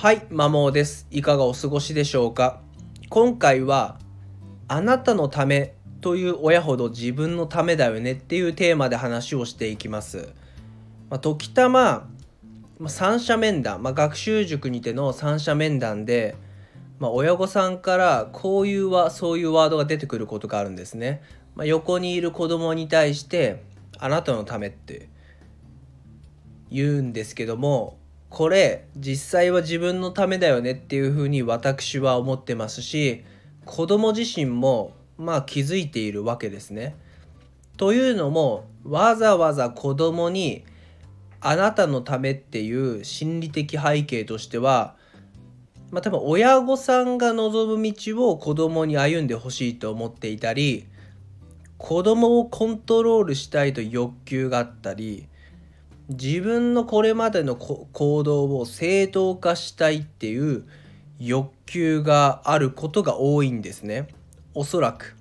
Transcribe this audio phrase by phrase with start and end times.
[0.00, 1.06] はい、マモです。
[1.10, 2.62] いかがお過ごしでしょうか？
[3.10, 3.98] 今回は、
[4.66, 10.32] あなたのためという親ほど自分のためだよねっていうテーマで話をしていきます。
[11.10, 12.08] まあ、時たま、
[12.78, 16.34] まあ、三者面談、まあ、学習塾にての三者面談で、
[16.98, 21.20] まあ、親御さんからこういうはそういうワードが出てくることがあるんですね。
[21.54, 23.62] ま、横にいる子供に対して
[23.98, 25.10] あなたのためって
[26.70, 27.98] 言うんですけども
[28.30, 33.24] これ実際は自分のためだよねっていうふうに私は思ってますし
[33.66, 36.96] 子供自身もまあ気づいているわけですね。
[37.76, 40.64] というのもわざわざ子供に
[41.40, 44.96] あなたのためっていう心理的背景としては
[45.90, 50.86] まあ多分親御さんが望む道を子供に歩んでほしいと思っていたり
[51.78, 55.26] 子供をコントロールしたいと欲求があったり
[56.10, 60.64] 自分のこれまでの行動を正当化したいっていう
[61.20, 64.08] 欲求があることが多いんですね
[64.54, 65.16] おそらく。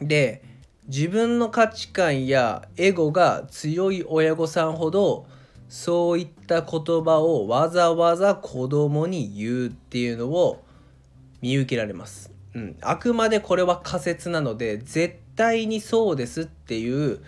[0.00, 0.42] で
[0.88, 5.26] 自分の価値観やエゴが強い親御さんほど
[5.68, 10.62] そういった言葉をわざわざ子供に言うっていうのを
[11.40, 12.30] 見受けられます。
[12.54, 17.20] うん、あくまでこれは仮説なので絶対にそうですっていう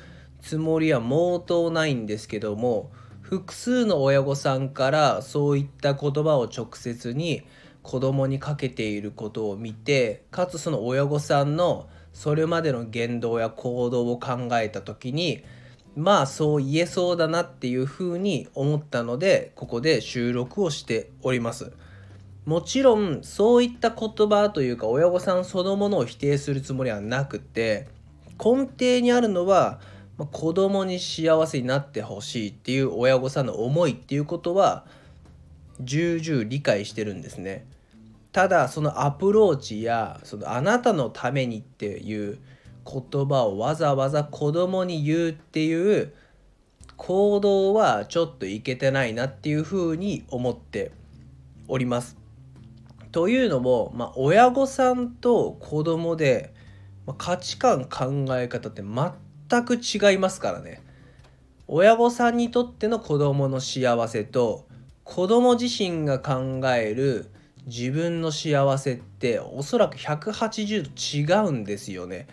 [0.45, 2.91] つもりは毛頭ないんですけども
[3.23, 7.43] 複数の親御さんからそういった言葉を直接に
[7.83, 15.43] 子供にかけていることを見てかつその親御さんのそれまでの言動や行動を考えた時に
[15.97, 21.73] まあそう言えそうだなっていうふうに思ったのでここで収録をしております。
[22.45, 27.89] もちろんそういった言葉というか親御さんそのものを否定するつもりはなくて
[28.39, 29.81] 根底にあるのは
[30.17, 34.85] まあ、子供に幸せになってほしいっていう親御さんの思いっていうことは
[35.81, 37.67] 重々理解してるんですね。
[38.33, 42.39] ただそのアプローチやそのあなたのためにっていう
[42.85, 46.13] 言葉をわざわざ子供に言うっていう
[46.97, 50.93] 行動はちょっといけてないなっていうふうに思って
[51.67, 52.17] おります。
[53.11, 56.53] というのも、まあ、親御さんと子供で、
[57.07, 59.13] まあ、価値観考え方って全
[59.49, 60.83] 全く違いますからね。
[61.67, 64.67] 親御さんにとっての子供の幸せと
[65.03, 67.31] 子供自身が考える
[67.67, 72.27] 自分の幸せっておそらく180度違うんですよね。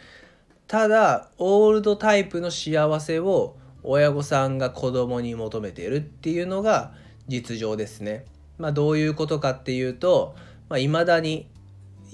[0.67, 6.94] ただオールドタイプの幸せを親御さんが子供に求めているっていうのが
[7.27, 8.25] 実情ですね。
[8.57, 10.35] まあどういうことかっていうと
[10.71, 11.50] まあ、未だに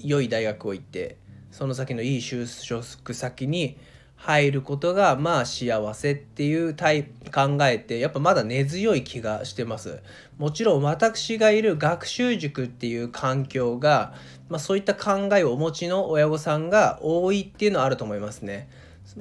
[0.02, 1.16] 良い大学を行って
[1.52, 3.78] その先のいい就職先に
[4.18, 10.00] 入ることがまあ幸せっていう考えてやっぱまだ根強い気がしてます。
[10.38, 14.12] もちろん私がいる学習塾っていう環境が、
[14.48, 18.68] まあ、そういった考えをお持ちの親御さんが多いっていうのはあると思いますね。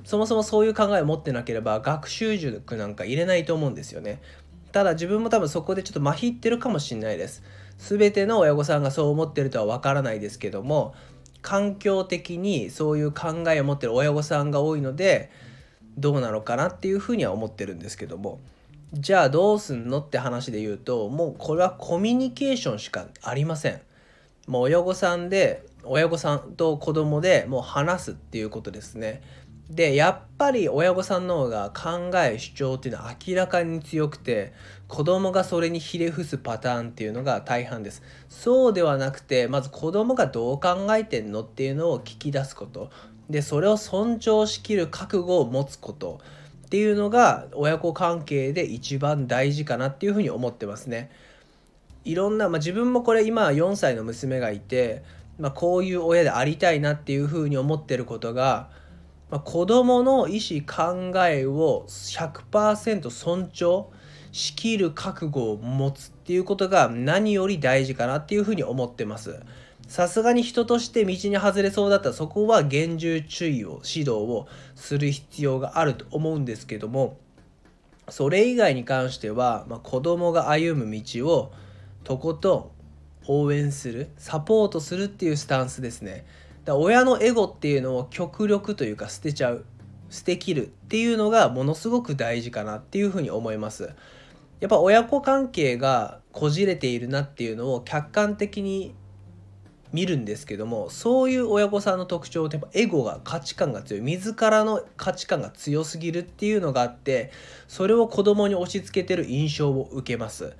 [0.03, 4.19] そもそもそういう考えを持ってなければ学習塾なんか入れないと思うんですよね。
[4.71, 7.43] ただ自分も多分そこでちょっと麻痺ってるかもしれないです。
[7.77, 10.95] 全ての親御さんがそう思ってるとは分からないですけども
[11.47, 15.31] 環境的にそういう考えを持ってる親御さんが多いので
[15.97, 18.41] どうなのかなっていうふうには思ってるんですけども
[18.91, 23.79] じゃあどうすんのって話で言うともうこれはコミュニケーションしかありません。
[24.45, 29.21] もう親御さんで親御さんと子供でもう話すっていうことですね。
[29.69, 34.53] でやっぱり親御さんの方が考え主張っていうのは明らかに強くて
[34.87, 38.01] 子供がそれにひれ伏すパターンっていうのが大半です。
[38.29, 42.89] そうではなくてまず子供がどう考えてんのっていうのを聞き出すこと。
[43.29, 46.21] でそれを尊重しきる覚悟を持つこと。
[46.67, 51.09] っていうのが親子関係で一番大事かなっていうふうに思ってますね。
[52.03, 55.01] いろんな、まあ、自分もこれ今4歳の娘がいて、
[55.39, 58.69] まあ、こういう親でありたいなっていうふうに思ってることが
[59.29, 63.87] まあ、子どもの意思考えを100%尊重
[64.31, 69.41] しきる覚悟を持つっていうことが何より大事かなっていうふうに思ってます。
[69.87, 77.17] さすがに人として道に外れそうだったらそこは厳重注意を指導をする必要があると思うんですけども
[78.09, 81.53] それ以外に関しては、まあ、子供が歩む道を
[82.03, 82.77] とことん
[83.27, 86.25] 応援するサポートするっていうスタンスですね。
[86.67, 89.65] だ親のエゴっていうのを極力というか捨てちゃう。
[90.09, 93.93] 捨てきるっていうのがものすごく大事かなっていうふうに思います。
[94.59, 98.95] やっぱ親子関係がこじれているなっていうのを客観的に
[99.93, 104.01] 見るんですけどもそういう親御さんの特徴ってやっぱエゴが価値観が強い。
[104.01, 107.31] 自らの価値観が強すぎるっていうのがあって
[107.67, 110.53] それを子供に押し付けてる印象を受けます。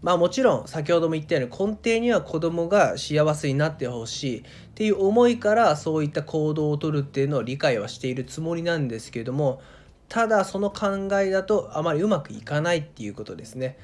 [0.00, 9.60] まあもちろん先ほども言ったように根底には子供が幸せになってほしいっていう思いからそういった行動をとるっていうのを理解はしているつもりなんですけれども
[10.08, 13.76] ただその考えだとあまりうまくいかないっていうことですね。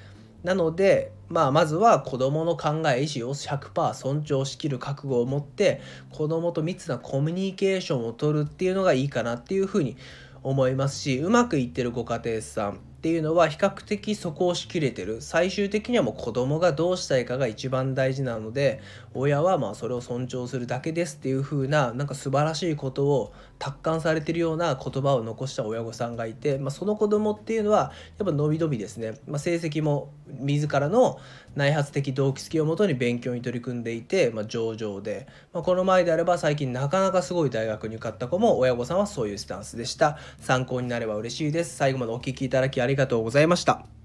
[0.42, 5.80] なので、まあ、まずは子どもの考え意思を100%尊重しきる覚悟を持って
[6.10, 9.96] 子どもと密なコミュニケーションをとるっていうのがいいかなっていうふうに
[10.42, 15.20] 思いますしうまくいってるご家庭さんっていうのは比較的そこをしきれてる。
[15.20, 18.80] 最終的にはもう子供がどうしたいかが一番大事なので
[19.12, 31.20] 親はまあそれを尊重するだけですっていう風ななんか素晴らしいことを達観されてるような言葉を残した親御さんがいて、まあ、その子供っていうのはやっぱ伸び伸びですね、まあ、成績も自らの
[31.54, 40.18] 内発的動機付きをもとに勉強に取り組んでいて、まあ、上々で、まあ、この前であれば最近なかなかすごい大学に受かった子も親御さんはそういうスタンスでした。
[40.40, 41.76] 参考になれば嬉しいです。
[41.76, 44.03] 最後までお聴きいただきあありがとうございました。